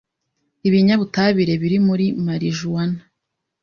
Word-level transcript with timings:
Ibinyabutabire 0.67 1.53
biri 1.61 1.77
muri 1.87 2.05
marijuana 2.25 2.99